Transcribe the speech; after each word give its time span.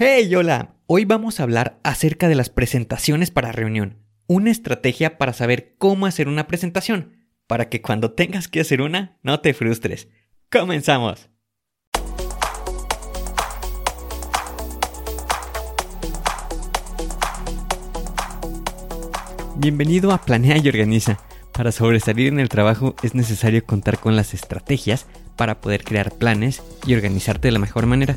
Hey, 0.00 0.32
hola. 0.36 0.76
Hoy 0.86 1.04
vamos 1.04 1.40
a 1.40 1.42
hablar 1.42 1.80
acerca 1.82 2.28
de 2.28 2.36
las 2.36 2.50
presentaciones 2.50 3.32
para 3.32 3.50
reunión. 3.50 3.96
Una 4.28 4.52
estrategia 4.52 5.18
para 5.18 5.32
saber 5.32 5.74
cómo 5.76 6.06
hacer 6.06 6.28
una 6.28 6.46
presentación, 6.46 7.26
para 7.48 7.68
que 7.68 7.82
cuando 7.82 8.12
tengas 8.12 8.46
que 8.46 8.60
hacer 8.60 8.80
una, 8.80 9.18
no 9.24 9.40
te 9.40 9.54
frustres. 9.54 10.06
¡Comenzamos! 10.52 11.30
Bienvenido 19.56 20.12
a 20.12 20.18
Planea 20.18 20.58
y 20.58 20.68
Organiza. 20.68 21.18
Para 21.52 21.72
sobresalir 21.72 22.28
en 22.28 22.38
el 22.38 22.48
trabajo 22.48 22.94
es 23.02 23.16
necesario 23.16 23.66
contar 23.66 23.98
con 23.98 24.14
las 24.14 24.32
estrategias 24.32 25.06
para 25.34 25.60
poder 25.60 25.82
crear 25.82 26.12
planes 26.12 26.62
y 26.86 26.94
organizarte 26.94 27.48
de 27.48 27.52
la 27.52 27.58
mejor 27.58 27.86
manera. 27.86 28.16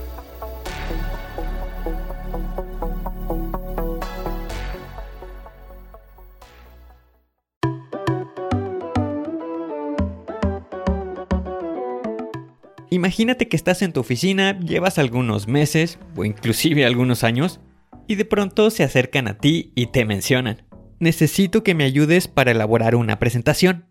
Imagínate 12.93 13.47
que 13.47 13.55
estás 13.55 13.81
en 13.83 13.93
tu 13.93 14.01
oficina, 14.01 14.59
llevas 14.59 14.97
algunos 14.97 15.47
meses 15.47 15.97
o 16.17 16.25
inclusive 16.25 16.85
algunos 16.85 17.23
años 17.23 17.61
y 18.05 18.15
de 18.15 18.25
pronto 18.25 18.69
se 18.69 18.83
acercan 18.83 19.29
a 19.29 19.37
ti 19.37 19.71
y 19.75 19.87
te 19.87 20.03
mencionan. 20.03 20.63
Necesito 20.99 21.63
que 21.63 21.73
me 21.73 21.85
ayudes 21.85 22.27
para 22.27 22.51
elaborar 22.51 22.95
una 22.95 23.17
presentación. 23.17 23.85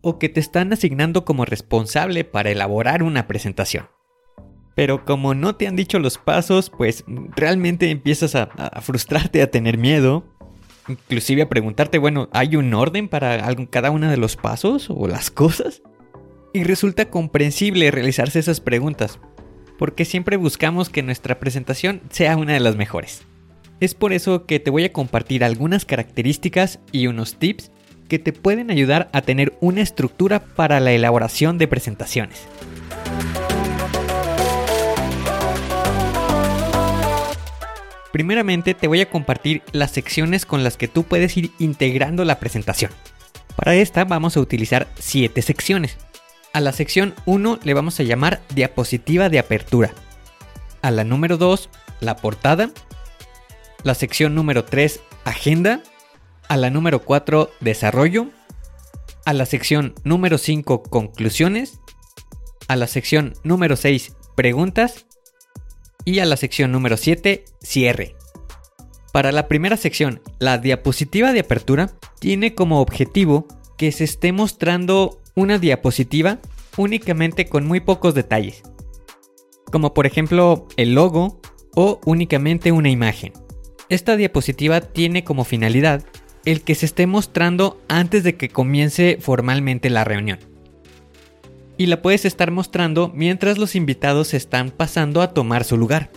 O 0.00 0.18
que 0.18 0.30
te 0.30 0.40
están 0.40 0.72
asignando 0.72 1.26
como 1.26 1.44
responsable 1.44 2.24
para 2.24 2.50
elaborar 2.50 3.02
una 3.02 3.26
presentación. 3.26 3.88
Pero 4.74 5.04
como 5.04 5.34
no 5.34 5.56
te 5.56 5.66
han 5.66 5.76
dicho 5.76 5.98
los 5.98 6.16
pasos, 6.16 6.70
pues 6.70 7.04
realmente 7.36 7.90
empiezas 7.90 8.34
a, 8.34 8.46
frustrarte, 8.80 9.42
a 9.42 9.50
tener 9.50 9.76
miedo. 9.76 10.24
Inclusive 10.88 11.42
a 11.42 11.48
preguntarte, 11.50 11.98
bueno, 11.98 12.30
¿hay 12.32 12.56
un 12.56 12.72
orden 12.72 13.08
para 13.08 13.54
cada 13.68 13.90
uno 13.90 14.08
de 14.08 14.16
los 14.16 14.36
pasos 14.36 14.88
o 14.88 15.06
las 15.06 15.30
cosas? 15.30 15.82
Y 16.52 16.64
resulta 16.64 17.10
comprensible 17.10 17.90
realizarse 17.90 18.38
esas 18.38 18.60
preguntas, 18.60 19.18
porque 19.78 20.04
siempre 20.04 20.36
buscamos 20.36 20.88
que 20.88 21.02
nuestra 21.02 21.38
presentación 21.38 22.00
sea 22.10 22.36
una 22.36 22.54
de 22.54 22.60
las 22.60 22.76
mejores. 22.76 23.22
Es 23.80 23.94
por 23.94 24.12
eso 24.12 24.46
que 24.46 24.58
te 24.58 24.70
voy 24.70 24.84
a 24.84 24.92
compartir 24.92 25.44
algunas 25.44 25.84
características 25.84 26.80
y 26.90 27.06
unos 27.06 27.38
tips 27.38 27.70
que 28.08 28.18
te 28.18 28.32
pueden 28.32 28.70
ayudar 28.70 29.10
a 29.12 29.20
tener 29.20 29.56
una 29.60 29.82
estructura 29.82 30.40
para 30.40 30.80
la 30.80 30.92
elaboración 30.92 31.58
de 31.58 31.68
presentaciones. 31.68 32.48
Primeramente 38.10 38.72
te 38.72 38.88
voy 38.88 39.02
a 39.02 39.10
compartir 39.10 39.62
las 39.72 39.90
secciones 39.90 40.46
con 40.46 40.64
las 40.64 40.78
que 40.78 40.88
tú 40.88 41.04
puedes 41.04 41.36
ir 41.36 41.52
integrando 41.58 42.24
la 42.24 42.40
presentación. 42.40 42.90
Para 43.54 43.74
esta 43.74 44.04
vamos 44.04 44.36
a 44.36 44.40
utilizar 44.40 44.88
7 44.98 45.42
secciones. 45.42 45.98
A 46.52 46.60
la 46.60 46.72
sección 46.72 47.14
1 47.26 47.60
le 47.62 47.74
vamos 47.74 48.00
a 48.00 48.02
llamar 48.02 48.40
diapositiva 48.54 49.28
de 49.28 49.38
apertura. 49.38 49.92
A 50.82 50.90
la 50.90 51.04
número 51.04 51.36
2, 51.36 51.68
la 52.00 52.16
portada. 52.16 52.70
La 53.82 53.94
sección 53.94 54.34
número 54.34 54.64
3, 54.64 55.00
agenda. 55.24 55.82
A 56.48 56.56
la 56.56 56.70
número 56.70 57.04
4, 57.04 57.50
desarrollo. 57.60 58.28
A 59.24 59.34
la 59.34 59.44
sección 59.44 59.94
número 60.04 60.38
5, 60.38 60.84
conclusiones. 60.84 61.80
A 62.66 62.76
la 62.76 62.86
sección 62.86 63.34
número 63.44 63.76
6, 63.76 64.16
preguntas. 64.34 65.06
Y 66.04 66.20
a 66.20 66.24
la 66.24 66.36
sección 66.36 66.72
número 66.72 66.96
7, 66.96 67.44
cierre. 67.60 68.16
Para 69.12 69.32
la 69.32 69.48
primera 69.48 69.76
sección, 69.76 70.22
la 70.38 70.58
diapositiva 70.58 71.32
de 71.32 71.40
apertura 71.40 71.90
tiene 72.18 72.54
como 72.54 72.80
objetivo 72.80 73.46
que 73.76 73.92
se 73.92 74.04
esté 74.04 74.32
mostrando 74.32 75.20
una 75.38 75.58
diapositiva 75.58 76.40
únicamente 76.76 77.46
con 77.46 77.66
muy 77.66 77.80
pocos 77.80 78.12
detalles, 78.14 78.62
como 79.70 79.94
por 79.94 80.04
ejemplo 80.04 80.66
el 80.76 80.94
logo 80.94 81.40
o 81.76 82.00
únicamente 82.04 82.72
una 82.72 82.90
imagen. 82.90 83.32
Esta 83.88 84.16
diapositiva 84.16 84.80
tiene 84.80 85.22
como 85.22 85.44
finalidad 85.44 86.04
el 86.44 86.62
que 86.62 86.74
se 86.74 86.86
esté 86.86 87.06
mostrando 87.06 87.80
antes 87.88 88.24
de 88.24 88.36
que 88.36 88.48
comience 88.48 89.18
formalmente 89.20 89.90
la 89.90 90.04
reunión. 90.04 90.40
Y 91.76 91.86
la 91.86 92.02
puedes 92.02 92.24
estar 92.24 92.50
mostrando 92.50 93.12
mientras 93.14 93.58
los 93.58 93.76
invitados 93.76 94.34
están 94.34 94.70
pasando 94.70 95.22
a 95.22 95.32
tomar 95.32 95.62
su 95.62 95.76
lugar. 95.76 96.10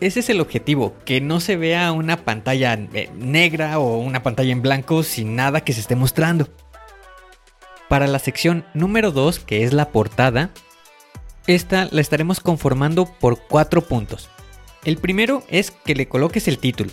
Ese 0.00 0.20
es 0.20 0.30
el 0.30 0.40
objetivo, 0.40 0.94
que 1.04 1.20
no 1.20 1.40
se 1.40 1.56
vea 1.56 1.90
una 1.90 2.24
pantalla 2.24 2.74
eh, 2.74 3.10
negra 3.16 3.78
o 3.80 3.98
una 3.98 4.22
pantalla 4.22 4.52
en 4.52 4.62
blanco 4.62 5.02
sin 5.02 5.34
nada 5.34 5.62
que 5.62 5.72
se 5.72 5.80
esté 5.80 5.96
mostrando. 5.96 6.48
Para 7.92 8.06
la 8.06 8.20
sección 8.20 8.64
número 8.72 9.12
2, 9.12 9.40
que 9.40 9.64
es 9.64 9.74
la 9.74 9.90
portada, 9.90 10.48
esta 11.46 11.88
la 11.90 12.00
estaremos 12.00 12.40
conformando 12.40 13.04
por 13.04 13.38
cuatro 13.46 13.82
puntos. 13.82 14.30
El 14.86 14.96
primero 14.96 15.42
es 15.50 15.72
que 15.72 15.94
le 15.94 16.08
coloques 16.08 16.48
el 16.48 16.56
título. 16.56 16.92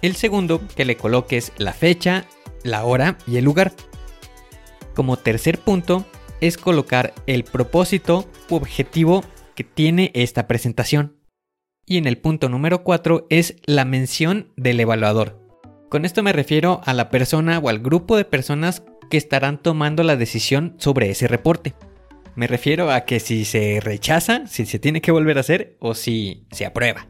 El 0.00 0.14
segundo, 0.14 0.60
que 0.76 0.84
le 0.84 0.96
coloques 0.96 1.50
la 1.56 1.72
fecha, 1.72 2.26
la 2.62 2.84
hora 2.84 3.18
y 3.26 3.38
el 3.38 3.44
lugar. 3.44 3.72
Como 4.94 5.16
tercer 5.16 5.58
punto, 5.58 6.06
es 6.40 6.58
colocar 6.58 7.12
el 7.26 7.42
propósito 7.42 8.30
u 8.50 8.54
objetivo 8.54 9.24
que 9.56 9.64
tiene 9.64 10.12
esta 10.14 10.46
presentación. 10.46 11.16
Y 11.84 11.96
en 11.96 12.06
el 12.06 12.18
punto 12.18 12.48
número 12.48 12.84
4 12.84 13.26
es 13.30 13.56
la 13.64 13.84
mención 13.84 14.52
del 14.56 14.78
evaluador. 14.78 15.40
Con 15.88 16.04
esto 16.04 16.22
me 16.22 16.32
refiero 16.32 16.82
a 16.84 16.94
la 16.94 17.10
persona 17.10 17.58
o 17.58 17.68
al 17.68 17.80
grupo 17.80 18.16
de 18.16 18.24
personas 18.24 18.84
que 19.12 19.18
estarán 19.18 19.58
tomando 19.58 20.04
la 20.04 20.16
decisión 20.16 20.74
sobre 20.78 21.10
ese 21.10 21.28
reporte. 21.28 21.74
Me 22.34 22.46
refiero 22.46 22.90
a 22.90 23.02
que 23.02 23.20
si 23.20 23.44
se 23.44 23.78
rechaza, 23.78 24.46
si 24.46 24.64
se 24.64 24.78
tiene 24.78 25.02
que 25.02 25.12
volver 25.12 25.36
a 25.36 25.40
hacer 25.40 25.76
o 25.80 25.92
si 25.92 26.46
se 26.50 26.64
aprueba. 26.64 27.08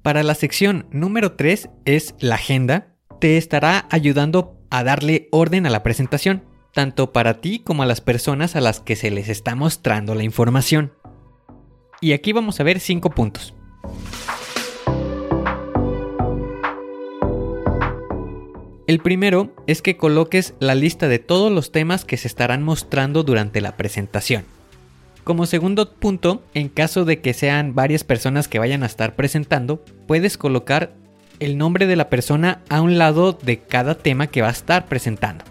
Para 0.00 0.22
la 0.22 0.34
sección 0.34 0.86
número 0.90 1.32
3 1.32 1.68
es 1.84 2.14
la 2.18 2.36
agenda, 2.36 2.94
te 3.20 3.36
estará 3.36 3.86
ayudando 3.90 4.58
a 4.70 4.84
darle 4.84 5.28
orden 5.32 5.66
a 5.66 5.70
la 5.70 5.82
presentación, 5.82 6.44
tanto 6.72 7.12
para 7.12 7.42
ti 7.42 7.58
como 7.58 7.82
a 7.82 7.86
las 7.86 8.00
personas 8.00 8.56
a 8.56 8.62
las 8.62 8.80
que 8.80 8.96
se 8.96 9.10
les 9.10 9.28
está 9.28 9.54
mostrando 9.54 10.14
la 10.14 10.24
información. 10.24 10.94
Y 12.00 12.12
aquí 12.14 12.32
vamos 12.32 12.58
a 12.58 12.64
ver 12.64 12.80
5 12.80 13.10
puntos. 13.10 13.52
El 18.86 18.98
primero 18.98 19.54
es 19.66 19.80
que 19.80 19.96
coloques 19.96 20.52
la 20.58 20.74
lista 20.74 21.08
de 21.08 21.18
todos 21.18 21.50
los 21.50 21.72
temas 21.72 22.04
que 22.04 22.18
se 22.18 22.28
estarán 22.28 22.62
mostrando 22.62 23.22
durante 23.22 23.62
la 23.62 23.78
presentación. 23.78 24.44
Como 25.24 25.46
segundo 25.46 25.94
punto, 25.94 26.42
en 26.52 26.68
caso 26.68 27.06
de 27.06 27.22
que 27.22 27.32
sean 27.32 27.74
varias 27.74 28.04
personas 28.04 28.46
que 28.46 28.58
vayan 28.58 28.82
a 28.82 28.86
estar 28.86 29.16
presentando, 29.16 29.82
puedes 30.06 30.36
colocar 30.36 30.92
el 31.40 31.56
nombre 31.56 31.86
de 31.86 31.96
la 31.96 32.10
persona 32.10 32.60
a 32.68 32.82
un 32.82 32.98
lado 32.98 33.32
de 33.32 33.58
cada 33.58 33.94
tema 33.94 34.26
que 34.26 34.42
va 34.42 34.48
a 34.48 34.52
estar 34.52 34.84
presentando. 34.84 35.44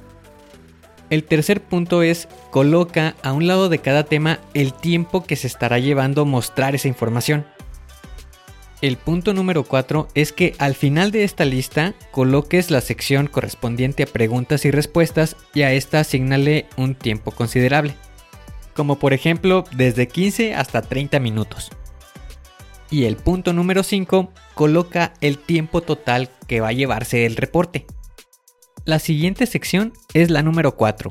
El 1.10 1.24
tercer 1.24 1.60
punto 1.60 2.04
es 2.04 2.28
coloca 2.52 3.16
a 3.24 3.34
un 3.34 3.48
lado 3.48 3.68
de 3.68 3.80
cada 3.80 4.04
tema 4.04 4.40
el 4.54 4.74
tiempo 4.74 5.24
que 5.24 5.36
se 5.36 5.48
estará 5.48 5.80
llevando 5.80 6.26
mostrar 6.26 6.76
esa 6.76 6.88
información. 6.88 7.46
El 8.84 8.98
punto 8.98 9.34
número 9.34 9.64
4 9.64 10.10
es 10.14 10.34
que 10.34 10.56
al 10.58 10.76
final 10.76 11.12
de 11.12 11.24
esta 11.24 11.46
lista 11.46 11.94
coloques 12.12 12.70
la 12.70 12.82
sección 12.82 13.28
correspondiente 13.28 14.04
a 14.04 14.08
preguntas 14.08 14.66
y 14.66 14.72
respuestas 14.72 15.38
y 15.54 15.62
a 15.62 15.72
esta 15.72 16.02
asignale 16.02 16.66
un 16.76 16.94
tiempo 16.94 17.32
considerable. 17.32 17.96
como 18.74 19.00
por 19.00 19.14
ejemplo 19.14 19.64
desde 19.78 20.10
15 20.10 20.56
hasta 20.56 20.82
30 20.82 21.20
minutos. 21.22 21.70
Y 22.90 23.06
el 23.06 23.16
punto 23.16 23.54
número 23.54 23.84
5 23.84 24.34
coloca 24.54 25.14
el 25.22 25.38
tiempo 25.38 25.80
total 25.80 26.30
que 26.48 26.60
va 26.60 26.70
a 26.70 26.74
llevarse 26.74 27.26
el 27.26 27.38
reporte. 27.38 27.86
La 28.84 29.00
siguiente 29.00 29.46
sección 29.46 29.94
es 30.14 30.30
la 30.30 30.44
número 30.44 30.76
4, 30.76 31.10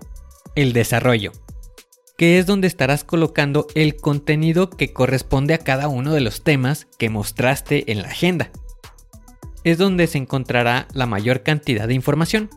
el 0.56 0.74
desarrollo, 0.74 1.32
que 2.22 2.38
es 2.38 2.46
donde 2.46 2.68
estarás 2.68 3.02
colocando 3.02 3.66
el 3.74 3.96
contenido 3.96 4.70
que 4.70 4.92
corresponde 4.92 5.54
a 5.54 5.58
cada 5.58 5.88
uno 5.88 6.12
de 6.12 6.20
los 6.20 6.44
temas 6.44 6.86
que 6.96 7.10
mostraste 7.10 7.90
en 7.90 8.02
la 8.02 8.10
agenda. 8.10 8.52
Es 9.64 9.76
donde 9.76 10.06
se 10.06 10.18
encontrará 10.18 10.86
la 10.92 11.06
mayor 11.06 11.42
cantidad 11.42 11.88
de 11.88 11.94
información. 11.94 12.48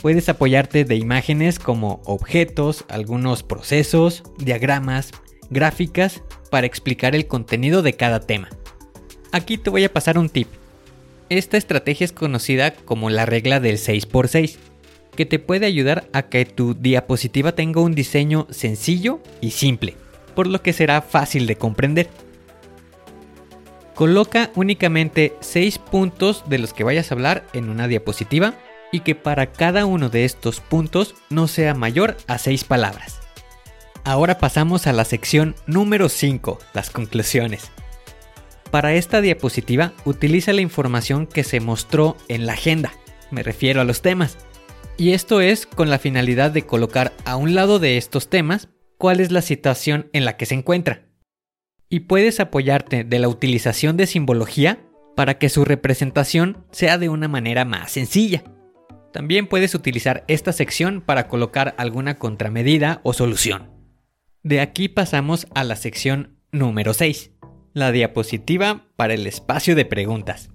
Puedes 0.00 0.28
apoyarte 0.28 0.84
de 0.84 0.94
imágenes 0.94 1.58
como 1.58 2.00
objetos, 2.04 2.84
algunos 2.88 3.42
procesos, 3.42 4.22
diagramas, 4.38 5.10
gráficas 5.50 6.22
para 6.48 6.68
explicar 6.68 7.16
el 7.16 7.26
contenido 7.26 7.82
de 7.82 7.94
cada 7.94 8.20
tema. 8.20 8.48
Aquí 9.32 9.58
te 9.58 9.70
voy 9.70 9.82
a 9.82 9.92
pasar 9.92 10.18
un 10.18 10.28
tip. 10.28 10.46
Esta 11.30 11.56
estrategia 11.56 12.04
es 12.04 12.12
conocida 12.12 12.74
como 12.74 13.10
la 13.10 13.26
regla 13.26 13.58
del 13.58 13.78
6x6, 13.78 14.56
que 15.16 15.26
te 15.26 15.38
puede 15.38 15.66
ayudar 15.66 16.08
a 16.12 16.22
que 16.22 16.44
tu 16.44 16.74
diapositiva 16.74 17.52
tenga 17.52 17.80
un 17.80 17.94
diseño 17.94 18.46
sencillo 18.50 19.20
y 19.40 19.50
simple, 19.50 19.96
por 20.34 20.46
lo 20.46 20.62
que 20.62 20.72
será 20.72 21.02
fácil 21.02 21.46
de 21.46 21.56
comprender. 21.56 22.08
Coloca 23.94 24.50
únicamente 24.54 25.34
6 25.40 25.78
puntos 25.78 26.44
de 26.48 26.58
los 26.58 26.72
que 26.72 26.84
vayas 26.84 27.10
a 27.10 27.14
hablar 27.14 27.44
en 27.52 27.68
una 27.68 27.86
diapositiva 27.86 28.54
y 28.92 29.00
que 29.00 29.14
para 29.14 29.52
cada 29.52 29.84
uno 29.84 30.08
de 30.08 30.24
estos 30.24 30.60
puntos 30.60 31.14
no 31.28 31.48
sea 31.48 31.74
mayor 31.74 32.16
a 32.26 32.38
6 32.38 32.64
palabras. 32.64 33.20
Ahora 34.04 34.38
pasamos 34.38 34.86
a 34.86 34.92
la 34.92 35.04
sección 35.04 35.54
número 35.66 36.08
5, 36.08 36.58
las 36.72 36.90
conclusiones. 36.90 37.70
Para 38.70 38.94
esta 38.94 39.20
diapositiva 39.20 39.92
utiliza 40.04 40.52
la 40.52 40.62
información 40.62 41.26
que 41.26 41.44
se 41.44 41.60
mostró 41.60 42.16
en 42.28 42.46
la 42.46 42.54
agenda, 42.54 42.92
me 43.30 43.42
refiero 43.42 43.80
a 43.80 43.84
los 43.84 44.00
temas. 44.02 44.38
Y 45.00 45.14
esto 45.14 45.40
es 45.40 45.64
con 45.64 45.88
la 45.88 45.98
finalidad 45.98 46.50
de 46.50 46.66
colocar 46.66 47.14
a 47.24 47.36
un 47.36 47.54
lado 47.54 47.78
de 47.78 47.96
estos 47.96 48.28
temas 48.28 48.68
cuál 48.98 49.20
es 49.20 49.32
la 49.32 49.40
situación 49.40 50.10
en 50.12 50.26
la 50.26 50.36
que 50.36 50.44
se 50.44 50.54
encuentra. 50.54 51.06
Y 51.88 52.00
puedes 52.00 52.38
apoyarte 52.38 53.02
de 53.04 53.18
la 53.18 53.28
utilización 53.28 53.96
de 53.96 54.06
simbología 54.06 54.84
para 55.16 55.38
que 55.38 55.48
su 55.48 55.64
representación 55.64 56.66
sea 56.70 56.98
de 56.98 57.08
una 57.08 57.28
manera 57.28 57.64
más 57.64 57.92
sencilla. 57.92 58.44
También 59.10 59.46
puedes 59.46 59.74
utilizar 59.74 60.22
esta 60.28 60.52
sección 60.52 61.00
para 61.00 61.28
colocar 61.28 61.74
alguna 61.78 62.18
contramedida 62.18 63.00
o 63.02 63.14
solución. 63.14 63.70
De 64.42 64.60
aquí 64.60 64.90
pasamos 64.90 65.46
a 65.54 65.64
la 65.64 65.76
sección 65.76 66.36
número 66.52 66.92
6, 66.92 67.30
la 67.72 67.90
diapositiva 67.90 68.84
para 68.96 69.14
el 69.14 69.26
espacio 69.26 69.74
de 69.74 69.86
preguntas. 69.86 70.50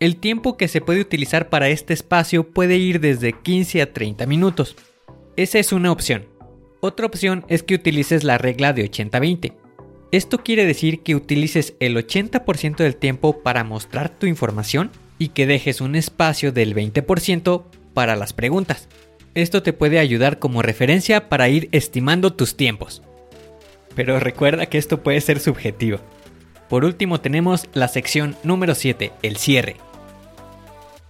El 0.00 0.18
tiempo 0.18 0.56
que 0.56 0.68
se 0.68 0.80
puede 0.80 1.00
utilizar 1.00 1.48
para 1.48 1.70
este 1.70 1.92
espacio 1.92 2.48
puede 2.48 2.76
ir 2.76 3.00
desde 3.00 3.32
15 3.32 3.82
a 3.82 3.92
30 3.92 4.26
minutos. 4.26 4.76
Esa 5.34 5.58
es 5.58 5.72
una 5.72 5.90
opción. 5.90 6.26
Otra 6.78 7.06
opción 7.06 7.44
es 7.48 7.64
que 7.64 7.74
utilices 7.74 8.22
la 8.22 8.38
regla 8.38 8.72
de 8.72 8.88
80-20. 8.88 9.54
Esto 10.12 10.38
quiere 10.44 10.66
decir 10.66 11.02
que 11.02 11.16
utilices 11.16 11.74
el 11.80 11.96
80% 11.96 12.76
del 12.76 12.94
tiempo 12.94 13.42
para 13.42 13.64
mostrar 13.64 14.08
tu 14.08 14.26
información 14.26 14.92
y 15.18 15.30
que 15.30 15.48
dejes 15.48 15.80
un 15.80 15.96
espacio 15.96 16.52
del 16.52 16.76
20% 16.76 17.64
para 17.92 18.14
las 18.14 18.32
preguntas. 18.32 18.88
Esto 19.34 19.64
te 19.64 19.72
puede 19.72 19.98
ayudar 19.98 20.38
como 20.38 20.62
referencia 20.62 21.28
para 21.28 21.48
ir 21.48 21.68
estimando 21.72 22.34
tus 22.34 22.56
tiempos. 22.56 23.02
Pero 23.96 24.20
recuerda 24.20 24.66
que 24.66 24.78
esto 24.78 25.02
puede 25.02 25.20
ser 25.20 25.40
subjetivo. 25.40 25.98
Por 26.68 26.84
último 26.84 27.20
tenemos 27.20 27.68
la 27.72 27.88
sección 27.88 28.36
número 28.44 28.76
7, 28.76 29.10
el 29.22 29.38
cierre. 29.38 29.87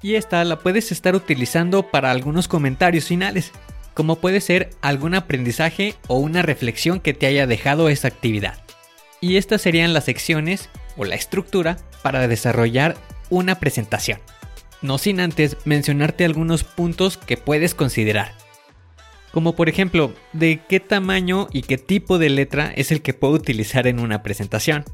Y 0.03 0.15
esta 0.15 0.45
la 0.45 0.59
puedes 0.61 0.93
estar 0.93 1.17
utilizando 1.17 1.83
para 1.83 2.11
algunos 2.11 2.49
comentarios 2.49 3.07
finales, 3.07 3.53
como 3.95 4.17
puede 4.17 4.41
ser 4.41 4.71
algún 4.81 5.15
aprendizaje 5.15 5.97
o 6.07 6.19
una 6.19 6.43
reflexión 6.43 7.01
que 7.01 7.15
te 7.15 7.27
haya 7.27 7.47
dejado 7.47 7.89
esa 7.89 8.09
actividad. 8.09 8.63
Y 9.21 9.37
estas 9.37 9.63
serían 9.63 9.93
las 9.93 10.05
secciones 10.05 10.69
o 10.97 11.05
la 11.05 11.17
estructura 11.17 11.79
para 12.03 12.29
desarrollar 12.29 12.97
una 13.31 13.59
presentación. 13.59 14.21
No 14.83 14.99
sin 14.99 15.19
antes 15.19 15.57
mencionarte 15.65 16.25
algunos 16.25 16.63
puntos 16.63 17.17
que 17.17 17.37
puedes 17.37 17.75
considerar. 17.75 18.35
Como 19.33 19.57
por 19.57 19.69
ejemplo, 19.69 20.15
de 20.33 20.61
qué 20.69 20.81
tamaño 20.81 21.49
y 21.53 21.63
qué 21.63 21.77
tipo 21.77 22.19
de 22.19 22.31
letra 22.31 22.73
es 22.77 22.93
el 22.93 23.03
que 23.03 23.15
puedo 23.15 23.35
utilizar 23.35 23.87
en 23.87 23.99
una 23.99 24.23
presentación. 24.23 24.85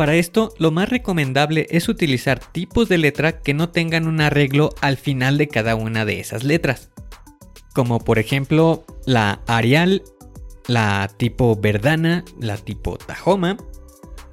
Para 0.00 0.14
esto, 0.14 0.54
lo 0.56 0.70
más 0.70 0.88
recomendable 0.88 1.66
es 1.68 1.90
utilizar 1.90 2.40
tipos 2.40 2.88
de 2.88 2.96
letra 2.96 3.42
que 3.42 3.52
no 3.52 3.68
tengan 3.68 4.08
un 4.08 4.22
arreglo 4.22 4.70
al 4.80 4.96
final 4.96 5.36
de 5.36 5.46
cada 5.46 5.74
una 5.74 6.06
de 6.06 6.20
esas 6.20 6.42
letras. 6.42 6.88
Como 7.74 7.98
por 7.98 8.18
ejemplo 8.18 8.86
la 9.04 9.42
Arial, 9.46 10.02
la 10.66 11.10
tipo 11.18 11.54
Verdana, 11.54 12.24
la 12.40 12.56
tipo 12.56 12.96
Tahoma 12.96 13.58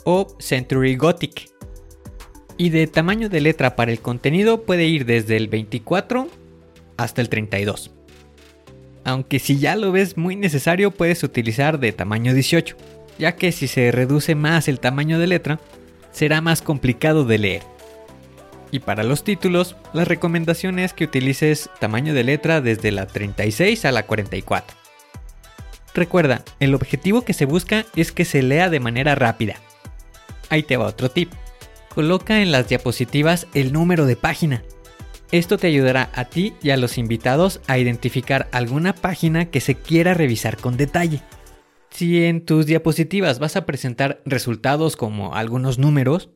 o 0.05 0.37
Century 0.39 0.95
Gothic. 0.95 1.51
Y 2.55 2.69
de 2.69 2.87
tamaño 2.87 3.27
de 3.27 3.41
letra 3.41 3.75
para 3.75 3.91
el 3.91 3.99
contenido 3.99 4.63
puede 4.63 4.85
ir 4.85 5.05
desde 5.05 5.35
el 5.35 5.49
24 5.49 6.29
hasta 6.95 7.19
el 7.19 7.27
32. 7.27 7.91
Aunque 9.03 9.39
si 9.39 9.59
ya 9.59 9.75
lo 9.75 9.91
ves 9.91 10.15
muy 10.15 10.37
necesario 10.37 10.91
puedes 10.91 11.23
utilizar 11.23 11.77
de 11.77 11.91
tamaño 11.91 12.33
18 12.33 12.77
ya 13.17 13.35
que 13.35 13.51
si 13.51 13.67
se 13.67 13.91
reduce 13.91 14.35
más 14.35 14.67
el 14.67 14.79
tamaño 14.79 15.19
de 15.19 15.27
letra, 15.27 15.59
será 16.11 16.41
más 16.41 16.61
complicado 16.61 17.25
de 17.25 17.37
leer. 17.37 17.63
Y 18.71 18.79
para 18.79 19.03
los 19.03 19.23
títulos, 19.23 19.75
la 19.93 20.05
recomendación 20.05 20.79
es 20.79 20.93
que 20.93 21.05
utilices 21.05 21.69
tamaño 21.79 22.13
de 22.13 22.23
letra 22.23 22.61
desde 22.61 22.91
la 22.91 23.07
36 23.07 23.85
a 23.85 23.91
la 23.91 24.03
44. 24.03 24.77
Recuerda, 25.93 26.43
el 26.59 26.75
objetivo 26.75 27.23
que 27.23 27.33
se 27.33 27.45
busca 27.45 27.85
es 27.95 28.11
que 28.11 28.25
se 28.25 28.43
lea 28.43 28.69
de 28.69 28.79
manera 28.79 29.15
rápida. 29.15 29.55
Ahí 30.49 30.63
te 30.63 30.77
va 30.77 30.85
otro 30.85 31.09
tip. 31.09 31.31
Coloca 31.93 32.41
en 32.41 32.51
las 32.51 32.69
diapositivas 32.69 33.47
el 33.53 33.73
número 33.73 34.05
de 34.05 34.15
página. 34.15 34.63
Esto 35.31 35.57
te 35.57 35.67
ayudará 35.67 36.09
a 36.13 36.25
ti 36.25 36.53
y 36.61 36.69
a 36.69 36.77
los 36.77 36.97
invitados 36.97 37.61
a 37.67 37.77
identificar 37.77 38.47
alguna 38.51 38.93
página 38.93 39.45
que 39.45 39.59
se 39.59 39.75
quiera 39.75 40.13
revisar 40.13 40.57
con 40.57 40.77
detalle. 40.77 41.21
Si 41.97 42.25
en 42.25 42.45
tus 42.45 42.67
diapositivas 42.67 43.39
vas 43.39 43.55
a 43.55 43.65
presentar 43.65 44.21
resultados 44.23 44.95
como 44.95 45.33
algunos 45.33 45.79
números, 45.79 46.29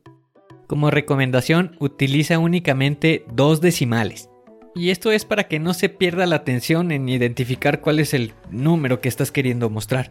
como 0.66 0.90
recomendación 0.90 1.76
utiliza 1.78 2.40
únicamente 2.40 3.24
dos 3.32 3.60
decimales. 3.60 4.28
Y 4.74 4.90
esto 4.90 5.12
es 5.12 5.24
para 5.24 5.44
que 5.44 5.60
no 5.60 5.72
se 5.72 5.88
pierda 5.88 6.26
la 6.26 6.34
atención 6.34 6.90
en 6.90 7.08
identificar 7.08 7.80
cuál 7.80 8.00
es 8.00 8.12
el 8.12 8.34
número 8.50 9.00
que 9.00 9.08
estás 9.08 9.30
queriendo 9.30 9.70
mostrar. 9.70 10.10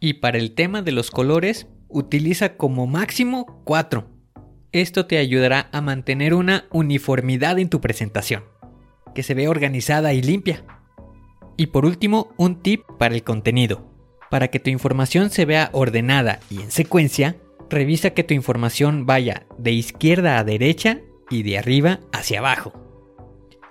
Y 0.00 0.14
para 0.14 0.38
el 0.38 0.54
tema 0.54 0.80
de 0.80 0.92
los 0.92 1.10
colores, 1.10 1.66
utiliza 1.88 2.56
como 2.56 2.86
máximo 2.86 3.60
4. 3.64 4.08
Esto 4.72 5.04
te 5.04 5.18
ayudará 5.18 5.68
a 5.72 5.82
mantener 5.82 6.32
una 6.32 6.64
uniformidad 6.70 7.58
en 7.58 7.68
tu 7.68 7.82
presentación, 7.82 8.44
que 9.14 9.22
se 9.22 9.34
vea 9.34 9.50
organizada 9.50 10.14
y 10.14 10.22
limpia. 10.22 10.64
Y 11.58 11.66
por 11.66 11.84
último, 11.84 12.32
un 12.38 12.62
tip 12.62 12.80
para 12.98 13.14
el 13.14 13.22
contenido. 13.22 13.87
Para 14.30 14.48
que 14.48 14.60
tu 14.60 14.70
información 14.70 15.30
se 15.30 15.44
vea 15.44 15.70
ordenada 15.72 16.40
y 16.50 16.60
en 16.60 16.70
secuencia, 16.70 17.36
revisa 17.70 18.10
que 18.10 18.24
tu 18.24 18.34
información 18.34 19.06
vaya 19.06 19.46
de 19.56 19.72
izquierda 19.72 20.38
a 20.38 20.44
derecha 20.44 21.00
y 21.30 21.42
de 21.42 21.58
arriba 21.58 22.00
hacia 22.12 22.40
abajo, 22.40 22.72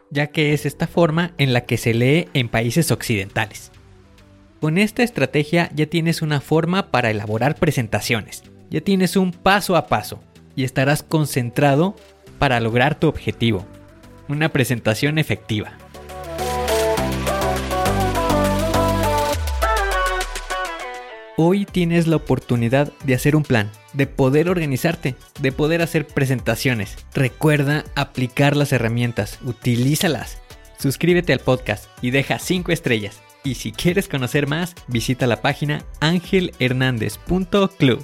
ya 0.09 0.27
que 0.27 0.53
es 0.53 0.65
esta 0.65 0.87
forma 0.87 1.33
en 1.37 1.53
la 1.53 1.65
que 1.65 1.77
se 1.77 1.93
lee 1.93 2.27
en 2.33 2.49
países 2.49 2.91
occidentales. 2.91 3.71
Con 4.59 4.77
esta 4.77 5.03
estrategia 5.03 5.69
ya 5.75 5.85
tienes 5.85 6.21
una 6.21 6.41
forma 6.41 6.89
para 6.89 7.11
elaborar 7.11 7.55
presentaciones, 7.55 8.43
ya 8.69 8.81
tienes 8.81 9.15
un 9.15 9.31
paso 9.31 9.75
a 9.75 9.87
paso 9.87 10.21
y 10.55 10.63
estarás 10.63 11.03
concentrado 11.03 11.95
para 12.39 12.59
lograr 12.59 12.99
tu 12.99 13.07
objetivo, 13.07 13.65
una 14.27 14.49
presentación 14.49 15.19
efectiva. 15.19 15.77
Hoy 21.39 21.65
tienes 21.65 22.07
la 22.07 22.15
oportunidad 22.15 22.91
de 23.03 23.13
hacer 23.13 23.35
un 23.35 23.43
plan, 23.43 23.69
de 23.93 24.07
poder 24.07 24.49
organizarte, 24.49 25.13
de 25.39 25.51
poder 25.51 25.83
hacer 25.83 26.07
presentaciones. 26.07 26.97
Recuerda 27.13 27.85
aplicar 27.93 28.55
las 28.55 28.73
herramientas, 28.73 29.37
utilízalas. 29.45 30.39
Suscríbete 30.79 31.33
al 31.33 31.39
podcast 31.39 31.89
y 32.01 32.09
deja 32.09 32.39
5 32.39 32.71
estrellas. 32.71 33.21
Y 33.43 33.53
si 33.53 33.71
quieres 33.71 34.07
conocer 34.07 34.47
más, 34.47 34.73
visita 34.87 35.27
la 35.27 35.43
página 35.43 35.85
angelhernandez.club. 35.99 38.03